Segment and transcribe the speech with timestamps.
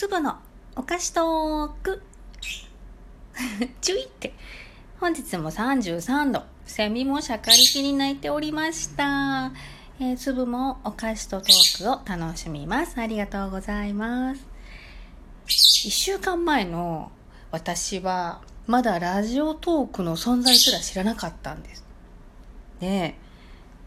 [0.00, 0.38] 粒の
[0.76, 2.02] お菓子トーク。
[3.82, 4.32] 注意って。
[4.98, 6.42] 本日も33度。
[6.64, 9.52] セミもしゃかりきに鳴いておりました。
[10.00, 12.98] えー、粒もお菓子とトークを楽しみます。
[12.98, 14.40] ありがとうございます。
[15.46, 17.12] 一週間前の
[17.50, 21.84] 私は、まだラジオトークの存在すら知らなかったんです。
[22.80, 23.18] で、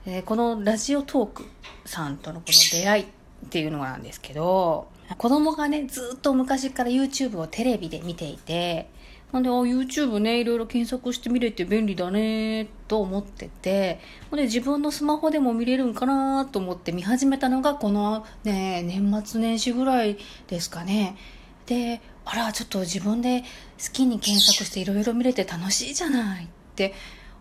[0.05, 1.49] えー、このラジオトーク
[1.87, 3.07] さんとのこの出会いっ
[3.49, 8.89] ていうのなんですけど、子供がね、ずっと昔から YouTube をテレビで見ていて、
[9.31, 21.15] ほんで、あ、YouTube ね、いろいろ検索してみれて便利だね、と思ってて、ほんで、自分のスマホでも見れるんかなと思って見始めたのが、このね、年末年始ぐらいですかね。
[21.65, 23.47] で、あら、ちょっと自分で好
[23.91, 26.93] きに検索していろいろ見れて楽しいじゃないって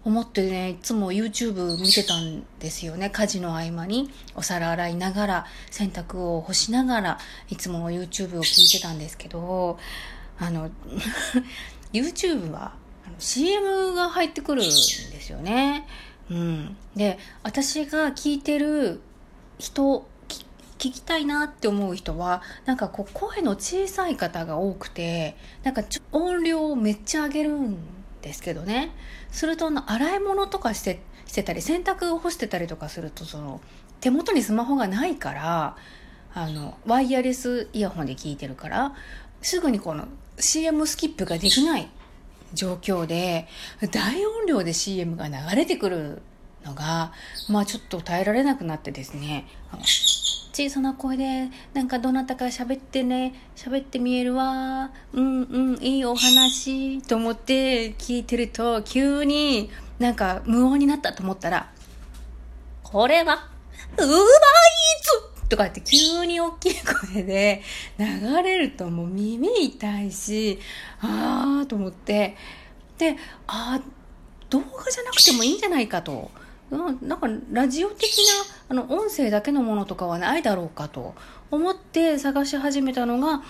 [0.04, 3.08] 思ってね、いつも YouTube 見てたんですよね。
[3.10, 7.18] 家事の合間にお皿洗いながら、洗濯を干しながら、
[7.50, 9.78] いつも YouTube を聞いてたんですけど、
[10.38, 10.70] あの、
[11.92, 12.74] YouTube は
[13.18, 15.86] CM が入ってくるんですよね。
[16.30, 16.76] うん。
[16.96, 19.00] で、私が聞いてる
[19.58, 20.06] 人、
[20.78, 27.76] 聞きたいなって思う人は、なんかこう声の小さい方が多くて、なんか音量をめっちゃ上げるん
[28.22, 28.90] ですけどね。
[29.30, 33.60] すると、洗い物とかして、してたり、洗濯を干してたりとかすると、その、
[34.00, 35.76] 手元にスマホがないから、
[36.34, 38.94] あの、ワイヤレスイヤホンで聞いてるから、
[39.42, 40.06] すぐにこの
[40.38, 41.88] CM スキップができない
[42.54, 43.48] 状況で、
[43.90, 46.22] 大音量で CM が流れてくる
[46.64, 47.12] のが、
[47.48, 49.46] まあちょっと耐えられなくなってですね、
[50.52, 61.70] 小さな声で、なんかどなたか喋ってね、喋ってみえるわ、うんうん、いいお話、と思って聞いてると、急になんか無音になったと思ったら、
[62.82, 63.48] これは、
[63.96, 64.08] うまい
[65.42, 66.74] つとかって急に大きい
[67.12, 67.62] 声で
[67.98, 70.58] 流れるともう耳痛いし、
[71.00, 72.36] あーと思って、
[72.98, 76.30] で、あー、動画じゃなくてもいいんじゃないかと。
[76.76, 78.02] なんかラジオ的
[78.68, 81.14] なあの音声だけのものとかはないだろうかと
[81.50, 83.42] 思って探し始めたのが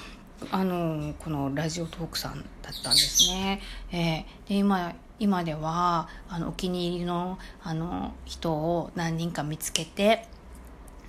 [0.50, 3.60] あのこのラジオトークさんだったんですね。
[3.92, 10.26] えー、で今今ではあのお気に入りのあの人を何人か見つけて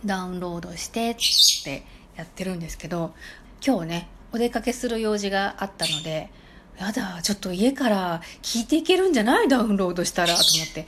[0.06, 1.16] ダウンロードしてっ
[1.63, 1.84] て
[2.16, 3.16] やってるんですけど
[3.66, 6.30] 今日ねお出かけする用事があったので
[6.78, 9.47] やだちょっと家から聞いていけるんじゃない？
[9.47, 10.85] ダウンロードしたらと思って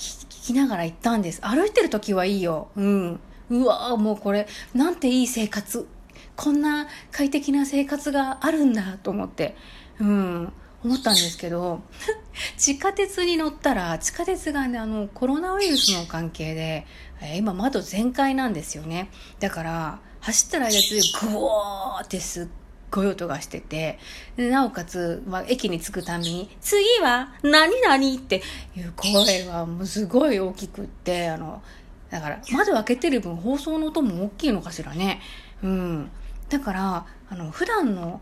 [0.00, 1.40] 聞きながら行ったんです。
[1.42, 2.68] 歩いてる時はいいよ。
[2.76, 3.20] うん。
[3.50, 5.86] うわもうこれ、なんていい生活。
[6.36, 9.56] こんな快適な生活があるんだと思って、
[9.98, 10.52] うん、
[10.82, 11.82] 思ったんですけど、
[12.56, 16.86] 地下鉄に乗ったら、地下鉄がね、あの、コロナウイルスの関係で、
[17.20, 19.10] えー、今窓全開なんですよね。
[19.38, 22.46] だから、走ってる間中、グワーってすっ
[22.90, 23.98] ごい音がしてて、
[24.36, 28.42] なおかつ、まあ、駅に着くたびに、次は何々って
[28.76, 31.62] いう声はもうすごい大きくって、あの、
[32.10, 35.20] だから窓開けてる分放送の音も大きいのかしらね。
[35.62, 36.10] うん。
[36.48, 38.20] だから、あの、普段の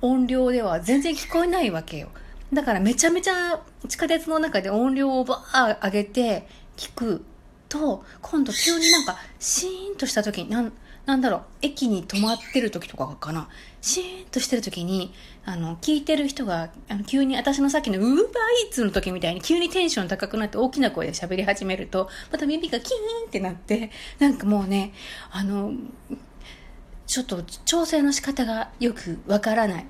[0.00, 2.08] 音量では全然聞こえないわけよ。
[2.52, 7.24] だからめちゃめちゃ地下鉄の中で音量をバー上げて聞く
[7.68, 10.72] と、今度急になんかシーンとした時に、なん、
[11.06, 13.48] なんだろう、駅に止まってる時とかかな、
[13.82, 15.12] シーンとしてる時に、
[15.44, 18.16] あの、聞いてる人が、あの、急に私のさっきのウーバー
[18.66, 24.92] イーツの時みたいに急にテンション高くなって大きな声で喋り始めると、また耳がキーンってなって、なんかもうね、
[25.30, 25.72] あの、
[27.06, 29.86] ちょっと調整の仕方がよくわからない。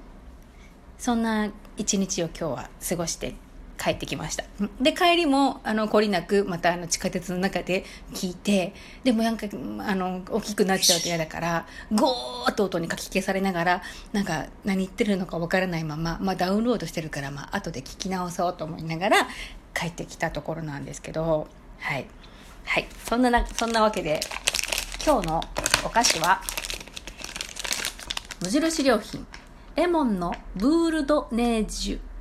[0.98, 3.34] そんな一日を今日は過ごして
[3.84, 4.44] 帰ってきました。
[4.80, 7.84] で、帰りも、あの、懲りなく、またあの、地下鉄の中で
[8.14, 8.72] 聞いて、
[9.02, 9.46] でもなんか、
[9.86, 19.28] あの、大きくなっちゃうと嫌だから、ゴーっと音にかき消されながら、なんか、何言ってるのかわからないまま、まあ、ダウンロードしてるから、まあ、後で聞き直そうと思いながら、
[19.74, 21.46] 帰ってきたところなんですけど、
[21.80, 22.06] はい。
[22.64, 22.86] はい。
[23.06, 24.20] そんなな、そんなわけで、
[25.04, 25.42] 今日の
[25.84, 26.40] お菓子は、
[28.40, 29.26] 無印良品、
[29.76, 32.13] レモンのブールドネージュ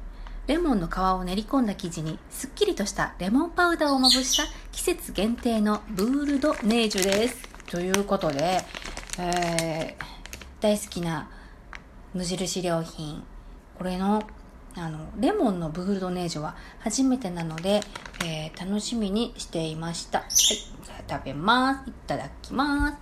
[0.46, 4.44] レモンの皮を練り込んだ生地にすっきりとしたレモンパウダーをまぶした
[4.74, 7.48] 季節限定のブールドネージュです。
[7.68, 8.60] ということで、
[9.20, 10.04] えー、
[10.60, 11.30] 大好きな
[12.14, 13.24] 無印良品、
[13.78, 14.24] これの
[14.76, 17.82] あの、レモンのブールドネージュは初めてなので、
[18.26, 20.20] えー、楽しみにしていました。
[20.20, 21.90] はい、じゃあ食べます。
[21.90, 22.98] いただきます。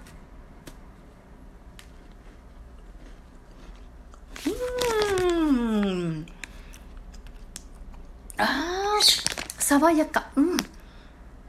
[9.71, 10.27] 爽やか。
[10.35, 10.57] うん。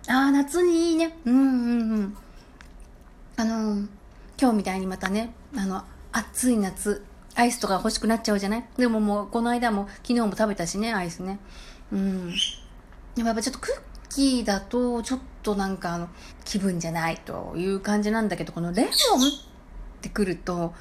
[0.07, 1.19] ああ、夏にいいね。
[1.25, 2.17] うんうんうん。
[3.37, 3.89] あの、
[4.41, 5.83] 今日みたいにまたね、あの、
[6.13, 7.05] 暑い夏、
[7.35, 8.65] アイスとか欲しくなっちゃうじゃない？
[8.77, 11.41] でももう、この間も、昨日も食べたしね、アイスね。
[11.91, 12.31] うん。
[13.17, 16.09] でもやっぱちょっとクッキーだと、ちょっとなんかあの、
[16.45, 18.93] 気分じゃないという感じなんだけど、このレモンっ
[20.01, 20.75] てくると、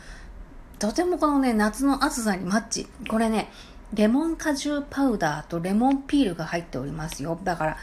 [0.78, 2.88] とてもこのね、夏の暑さにマッチ。
[3.10, 3.50] これね、
[3.94, 7.38] レモン果汁パウダーとレモンピールが入っておりますよ。
[7.44, 7.78] だから、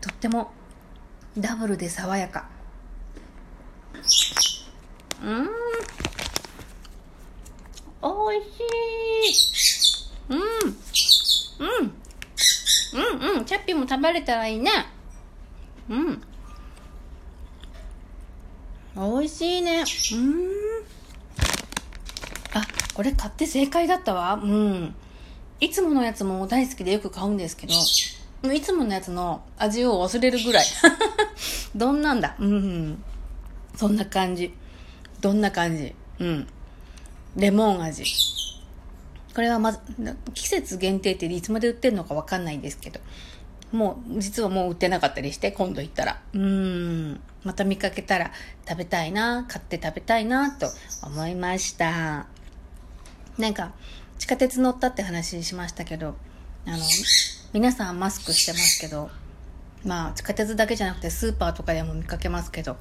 [0.00, 0.50] とっても
[1.38, 2.48] ダブルで爽やか。
[5.22, 5.48] うん。
[8.02, 8.42] おいし
[10.28, 10.34] い。
[10.34, 10.38] うん。
[10.40, 11.94] うん。
[12.94, 13.44] うんうん。
[13.44, 14.70] チャッピーも食べれたらいいね。
[15.88, 16.22] うん。
[18.96, 19.84] おいしいね。
[20.12, 20.48] うん。
[22.54, 22.62] あ、
[22.92, 24.34] これ買って正解だったわ。
[24.34, 24.94] うん。
[25.60, 30.64] いつものやつも大好きでよく買うんですけど、いつものやつの味を忘れるぐらい。
[31.74, 32.36] どんなんだ？
[32.38, 33.02] うん。
[33.76, 34.52] そんな感じ。
[35.20, 35.94] どんな感じ？
[36.18, 36.46] うん。
[37.36, 38.04] レモン味。
[39.34, 39.80] これはまず、
[40.34, 43.00] 季節限定っていつまで売ってるのかわかんないんですけど、
[43.72, 46.20] もう、実はもう売ってなかったりして、今度行ったら。
[46.34, 47.20] うん。
[47.42, 48.30] また見かけたら
[48.68, 50.68] 食べたいな、買って食べたいな、と
[51.02, 52.26] 思いました。
[53.36, 53.72] なんか、
[54.18, 56.16] 地下鉄乗ったって話しましたけど、
[56.66, 56.78] あの、
[57.52, 59.10] 皆さんマスクしてますけど、
[59.84, 62.76] まあ、地下鉄だけじゃなくてスーパーとかでも見かけますけど、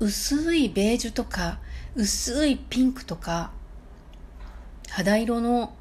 [0.00, 1.58] 薄いベージュとか、
[1.94, 3.52] 薄いピンクとか、
[4.90, 5.74] 肌色の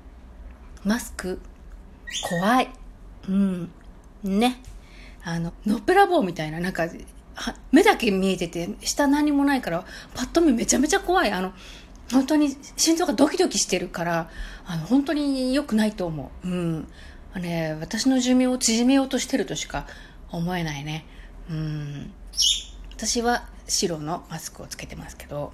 [0.84, 1.40] マスク、
[2.30, 2.70] 怖い。
[3.28, 3.72] うん。
[4.24, 4.62] ね。
[5.24, 6.88] あの、のっぺらぼうみたいな、なんか、
[7.72, 11.32] 目だけ見えてて、下何もないから、パッと見めちゃめちゃ怖い。
[11.32, 11.54] あの、
[12.12, 14.30] 本当に心臓がドキドキしてるから、
[14.66, 16.48] あの、本当に良くないと思う。
[16.48, 16.88] うん。
[17.34, 19.88] あれ、私の寿命を縮めようとしてるとしか
[20.30, 21.06] 思えないね。
[21.50, 22.12] うん。
[22.96, 25.52] 私は白のマスクをつけてますけど、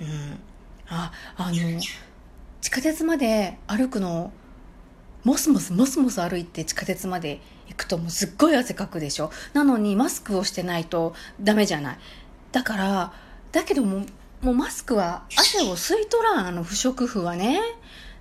[0.00, 0.38] うん。
[0.88, 1.80] あ、あの、
[2.60, 4.32] 地下鉄まで歩くの、
[5.24, 11.98] モスモスモスモス歩いて地下鉄まで行くともうすっごい汗かくでしょなのにマスクをしてないとダメじゃない。
[12.52, 13.12] だから、
[13.50, 14.06] だけども、
[14.42, 17.60] もうマスクは汗を吸い取らん、あの不織布はね。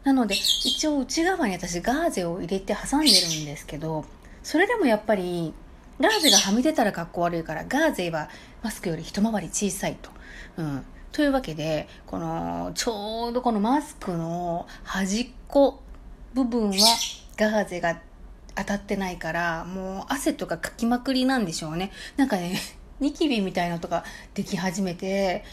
[0.03, 4.05] なので、一応内側に私ガーゼを入れて挟んでるんですけど、
[4.43, 5.53] それでもやっぱり、
[5.99, 8.29] ガーゼがはみ出たら格好悪いから、ガーゼは
[8.61, 10.11] マスクより一回り小さいと。
[10.57, 10.85] うん。
[11.11, 15.81] というわけで、この、ちょうどこのマスクの端っこ
[16.33, 16.75] 部分は
[17.37, 17.99] ガーゼが
[18.55, 21.91] 当たってないから、もう汗とかかきまくりなんでしょうね。
[22.17, 22.59] なんかね、
[22.99, 24.03] ニキビみたいなのとか
[24.33, 25.43] でき始めて、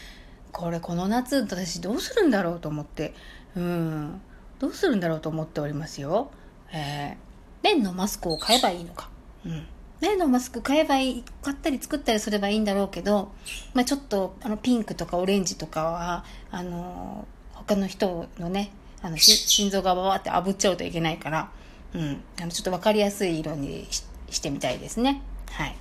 [0.52, 3.14] これこの夏私どうするんだろうと思って、
[3.56, 4.20] うん、
[4.58, 6.30] どうするんだろうと思っておりますよ。
[6.72, 9.08] えー、綿のマスクを買えばいいのか。
[9.44, 9.66] うん。
[10.00, 13.32] 綿のマスク買えばいい、買ったり作ったりすればいいんだろうけど、
[13.72, 21.50] まあちょっと、あの、ピンクとかオレンジとかは、あの、他の人のね、あの、心臓がババって炙っちゃうといけないから、
[21.94, 22.22] うん。
[22.40, 23.86] あの、ちょっとわかりやすい色に
[24.30, 25.22] してみたいですね。
[25.50, 25.76] はい。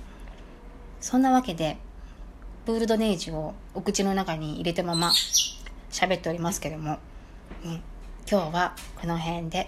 [1.00, 1.78] そんなわけで、
[2.64, 5.12] プールドネージをお口の中に入れたまま
[5.90, 6.98] 喋っておりますけども、
[7.64, 7.82] うん、
[8.30, 9.66] 今日はこの辺で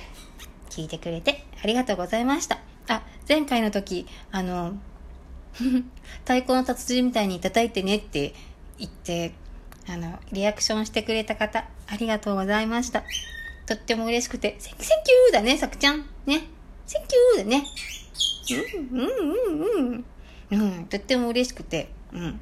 [0.70, 2.61] 聞いてくれてありがとうございました。
[2.88, 4.75] あ、前回の時、あの、
[6.25, 8.35] 太鼓の達人みたいに叩いてねって
[8.79, 9.32] 言って、
[9.88, 13.02] あの、リアクションしてくれた方、ありがとうございました。
[13.67, 16.06] とっても嬉しくて、センキューだね、さくちゃん。
[16.27, 16.44] ね。
[16.86, 17.65] センキューだね。
[18.93, 20.05] うん、うん、うん、
[20.51, 20.65] うん。
[20.77, 22.41] うん、とっても嬉しくて、うん、うん。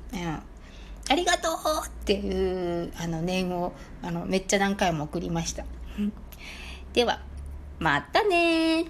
[1.09, 5.65] ありがとうっていう、あの、念を、あの、めっちゃ何回も送りました。
[6.93, 7.21] では、
[7.79, 8.85] またね